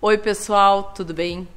[0.00, 1.48] Oi, pessoal, tudo bem?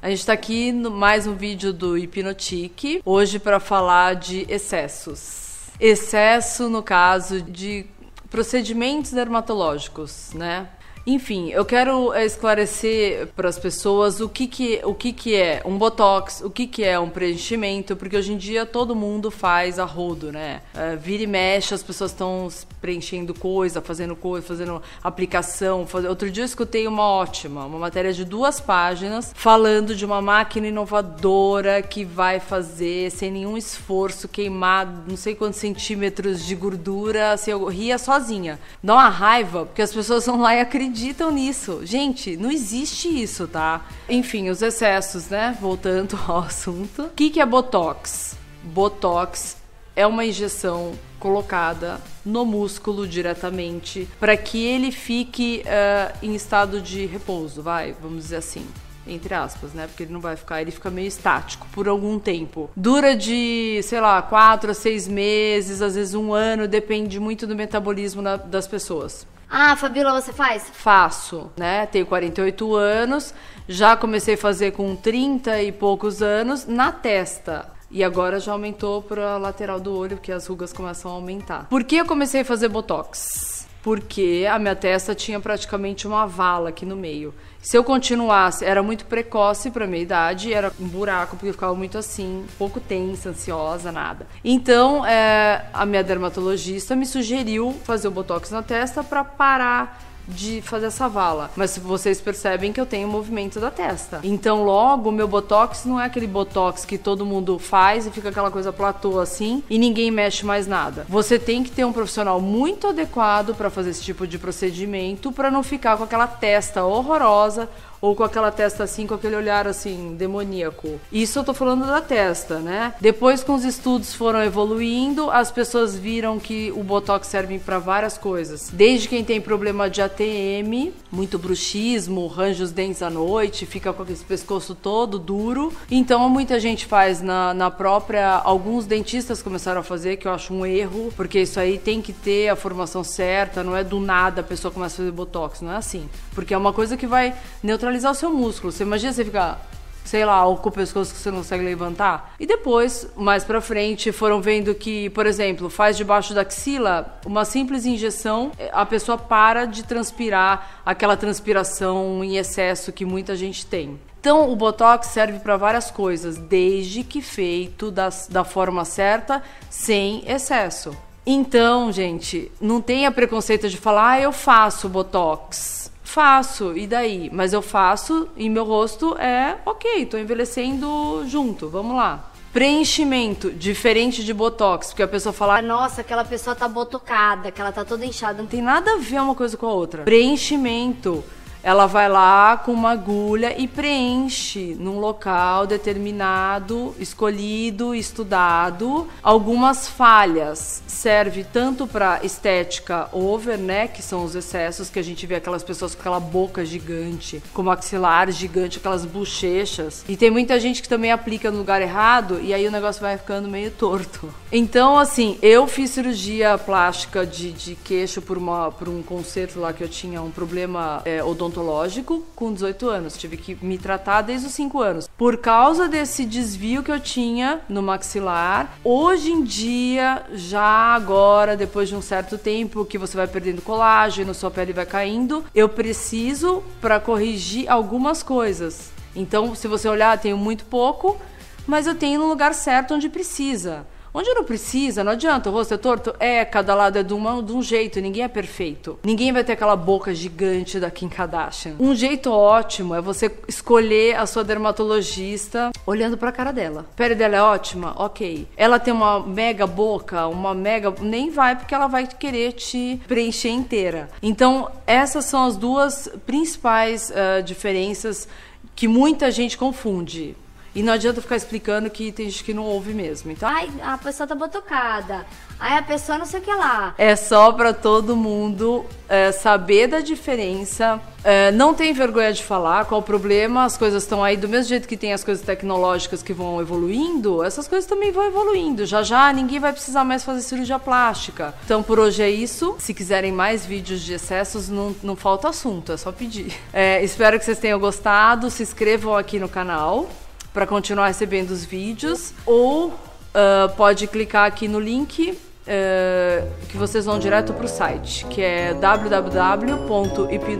[0.00, 5.68] A gente está aqui no mais um vídeo do Hipnotique, hoje para falar de excessos.
[5.78, 7.84] Excesso, no caso de
[8.30, 10.70] procedimentos dermatológicos, né?
[11.04, 15.60] Enfim, eu quero é, esclarecer para as pessoas o que, que, o que, que é
[15.64, 19.80] um botox, o que, que é um preenchimento, porque hoje em dia todo mundo faz
[19.80, 20.62] a rodo, né?
[20.74, 22.48] É, vira e mexe, as pessoas estão
[22.80, 25.86] preenchendo coisa, fazendo coisa, fazendo aplicação.
[25.88, 26.04] Faz...
[26.04, 30.68] Outro dia eu escutei uma ótima, uma matéria de duas páginas, falando de uma máquina
[30.68, 37.32] inovadora que vai fazer sem nenhum esforço queimar não sei quantos centímetros de gordura.
[37.32, 38.60] Assim, eu ria sozinha.
[38.80, 41.80] Dá uma raiva, porque as pessoas vão lá e acreditam acreditam nisso.
[41.84, 43.86] Gente, não existe isso, tá?
[44.08, 45.56] Enfim, os excessos, né?
[45.58, 47.04] Voltando ao assunto.
[47.04, 48.36] O que, que é Botox?
[48.62, 49.56] Botox
[49.96, 57.06] é uma injeção colocada no músculo diretamente para que ele fique uh, em estado de
[57.06, 58.66] repouso, vai, vamos dizer assim
[59.04, 59.88] entre aspas, né?
[59.88, 62.70] Porque ele não vai ficar, ele fica meio estático por algum tempo.
[62.76, 67.56] Dura de, sei lá, quatro a seis meses, às vezes um ano, depende muito do
[67.56, 69.26] metabolismo da, das pessoas.
[69.54, 70.70] Ah, Fabiola, você faz?
[70.72, 71.84] Faço, né?
[71.84, 73.34] Tenho 48 anos,
[73.68, 77.70] já comecei a fazer com 30 e poucos anos na testa.
[77.90, 81.66] E agora já aumentou para lateral do olho, porque as rugas começam a aumentar.
[81.68, 83.61] Por que eu comecei a fazer botox?
[83.82, 87.34] Porque a minha testa tinha praticamente uma vala aqui no meio.
[87.60, 91.74] Se eu continuasse, era muito precoce para minha idade, era um buraco, porque eu ficava
[91.74, 94.26] muito assim, pouco tensa, ansiosa, nada.
[94.44, 100.62] Então, é, a minha dermatologista me sugeriu fazer o botox na testa para parar de
[100.62, 101.50] fazer essa vala.
[101.56, 104.20] Mas vocês percebem que eu tenho movimento da testa.
[104.22, 108.50] Então, logo, meu botox não é aquele botox que todo mundo faz e fica aquela
[108.50, 111.06] coisa platô assim e ninguém mexe mais nada.
[111.08, 115.50] Você tem que ter um profissional muito adequado para fazer esse tipo de procedimento para
[115.50, 117.68] não ficar com aquela testa horrorosa
[118.02, 121.00] ou com aquela testa assim, com aquele olhar assim, demoníaco.
[121.12, 122.94] Isso eu tô falando da testa, né?
[123.00, 128.18] Depois com os estudos foram evoluindo, as pessoas viram que o botox serve para várias
[128.18, 128.70] coisas.
[128.72, 134.02] Desde quem tem problema de ATM, muito bruxismo, range os dentes à noite, fica com
[134.02, 135.72] esse pescoço todo duro.
[135.88, 138.30] Então muita gente faz na, na própria.
[138.30, 142.12] Alguns dentistas começaram a fazer, que eu acho um erro, porque isso aí tem que
[142.12, 145.70] ter a formação certa, não é do nada a pessoa começa a fazer botox, não
[145.70, 146.08] é assim.
[146.34, 148.72] Porque é uma coisa que vai neutralizar neutralizar o seu músculo.
[148.72, 149.60] Você imagina você ficar
[150.04, 152.34] sei lá, com o pescoço que você não consegue levantar.
[152.38, 157.44] E depois, mais pra frente, foram vendo que, por exemplo, faz debaixo da axila, uma
[157.44, 163.98] simples injeção, a pessoa para de transpirar aquela transpiração em excesso que muita gente tem.
[164.20, 170.24] Então, o Botox serve para várias coisas, desde que feito da, da forma certa, sem
[170.28, 170.96] excesso.
[171.24, 177.30] Então, gente, não tenha preconceito de falar, ah, eu faço Botox Faço, e daí?
[177.32, 182.30] Mas eu faço e meu rosto é ok, tô envelhecendo junto, vamos lá.
[182.52, 187.58] Preenchimento, diferente de botox, porque a pessoa fala, ah, nossa, aquela pessoa tá botocada, que
[187.58, 188.42] ela tá toda inchada.
[188.42, 190.02] Não tem nada a ver uma coisa com a outra.
[190.02, 191.24] Preenchimento
[191.62, 200.82] ela vai lá com uma agulha e preenche num local determinado, escolhido, estudado, algumas falhas.
[200.86, 205.62] Serve tanto para estética over, né, que são os excessos que a gente vê aquelas
[205.62, 210.04] pessoas com aquela boca gigante, com maxilar gigante, aquelas bochechas.
[210.08, 213.16] E tem muita gente que também aplica no lugar errado e aí o negócio vai
[213.16, 214.32] ficando meio torto.
[214.50, 219.72] Então, assim, eu fiz cirurgia plástica de, de queixo por, uma, por um conserto lá
[219.72, 223.16] que eu tinha um problema é, odontológico odontológico com 18 anos.
[223.16, 225.08] Tive que me tratar desde os 5 anos.
[225.16, 231.88] Por causa desse desvio que eu tinha no maxilar, hoje em dia, já agora, depois
[231.88, 236.62] de um certo tempo que você vai perdendo colágeno, sua pele vai caindo, eu preciso
[236.80, 238.90] para corrigir algumas coisas.
[239.14, 241.18] Então, se você olhar, tenho muito pouco,
[241.66, 243.86] mas eu tenho no lugar certo onde precisa.
[244.14, 246.14] Onde não precisa, não adianta, o rosto é torto?
[246.20, 248.98] É, cada lado é de, de um jeito, ninguém é perfeito.
[249.02, 251.76] Ninguém vai ter aquela boca gigante da Kim Kardashian.
[251.80, 256.86] Um jeito ótimo é você escolher a sua dermatologista olhando pra cara dela.
[256.92, 257.94] A pele dela é ótima?
[257.96, 258.46] Ok.
[258.54, 260.92] Ela tem uma mega boca, uma mega.
[261.00, 264.10] Nem vai, porque ela vai querer te preencher inteira.
[264.22, 268.28] Então, essas são as duas principais uh, diferenças
[268.76, 270.36] que muita gente confunde
[270.74, 273.30] E não adianta ficar explicando que tem gente que não ouve mesmo.
[273.30, 275.26] Então, Ai, a pessoa tá botocada.
[275.60, 276.94] Aí a pessoa não sei o que lá.
[276.98, 281.00] é só pra todo mundo é, saber da diferença.
[281.22, 283.64] É, não tem vergonha de falar qual o problema.
[283.64, 287.44] As coisas estão aí do mesmo jeito que tem as coisas tecnológicas que vão evoluindo.
[287.44, 288.84] Essas coisas também vão evoluindo.
[288.86, 291.54] Já já ninguém vai precisar mais fazer cirurgia plástica.
[291.64, 292.74] Então por hoje é isso.
[292.78, 295.92] Se quiserem mais vídeos de excessos, não, não falta assunto.
[295.92, 296.52] É só pedir.
[296.72, 298.50] É, espero que vocês tenham gostado.
[298.50, 300.08] Se inscrevam aqui no canal
[300.52, 302.92] para continuar recebendo os vídeos ou
[303.34, 308.40] ah, pode clicar aqui no link eh, que vocês vão direto para o site, que
[308.42, 310.58] é www.ip